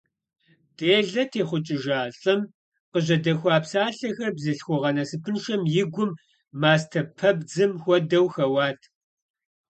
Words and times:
Делэ 0.77 1.23
техъукӏыжа 1.31 1.99
лӏым 2.19 2.41
къыжьэдэхуа 2.91 3.55
псалъэхэр 3.63 4.31
бзылъхугъэ 4.35 4.91
насыпыншэм 4.95 5.61
и 5.81 5.83
гум, 5.93 6.11
мастэпэбдзым 6.61 7.71
хуэдэу, 7.81 8.27
хэуат. 8.33 8.79